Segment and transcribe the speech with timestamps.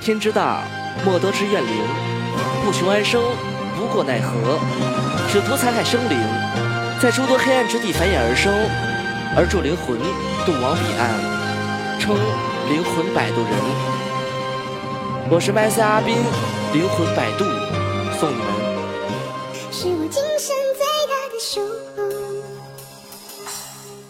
[0.00, 0.62] 天之大，
[1.04, 1.84] 莫得之怨灵。
[2.64, 3.22] 不求安生，
[3.76, 4.58] 不过奈何，
[5.30, 6.18] 只图残害生灵，
[7.00, 8.52] 在诸多黑暗之地繁衍而生，
[9.36, 9.98] 而助灵魂
[10.46, 11.18] 渡往彼岸，
[11.98, 12.14] 称
[12.68, 13.52] 灵魂摆渡人。
[15.30, 16.16] 我是麦斯阿宾，
[16.72, 17.44] 灵魂摆渡，
[18.18, 18.46] 送你们。
[19.70, 21.60] 是我今生最大的收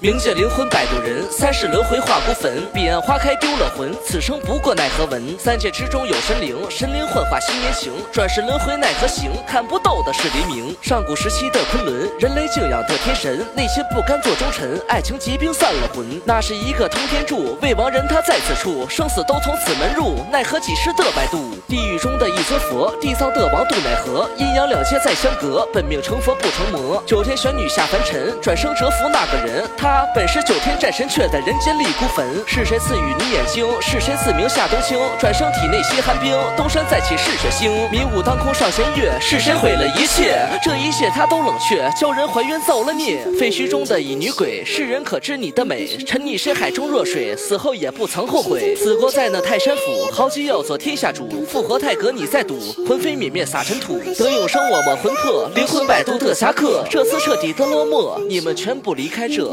[0.01, 5.37] 冥界灵魂摆渡人，三世轮回化骨粉，彼岸花开丢了魂，此生不过奈何文。
[5.37, 9.33] 三界之中有神灵，神灵幻化新年情，转世轮回奈何行？
[9.45, 10.73] 看不到的是黎明。
[10.81, 16.07] 上古时期的昆仑，人类敬仰的天神，内心不甘做忠臣，爱情疾病散了魂。
[16.25, 21.59] 那是一个通天柱，未亡人他在此处，生死都从此门入，奈何几世的摆渡？
[21.67, 24.31] 地狱中的一尊佛，地藏的王渡奈何？
[24.37, 27.03] 阴阳两界再相隔，本命成佛不成魔。
[27.05, 32.27] 九天玄女下凡尘，转生折服那个人，他本是九天战神，却在人间立孤坟。
[32.47, 33.67] 是谁赐予你眼睛？
[33.81, 34.99] 是谁赐名夏冬青？
[35.19, 37.91] 转生体内心寒冰，东山再起是血腥。
[37.91, 40.39] 迷雾当空上弦月，是谁毁了一切？
[40.63, 43.25] 这一切他都冷却，教人还原造了孽。
[43.39, 45.87] 废墟中的乙女鬼，世人可知你的美？
[46.07, 48.75] 沉溺深海中若水，死后也不曾后悔。
[48.77, 51.45] 死过在那泰山府，豪杰要做天下主。
[51.47, 53.99] 复活泰阁你在赌，魂飞泯灭撒尘土。
[54.19, 56.85] 等永生我们魂魄，灵魂摆渡的侠客。
[56.91, 59.49] 这次彻底的落寞，你们全部离开这。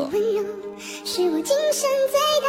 [1.08, 2.45] 是我今生最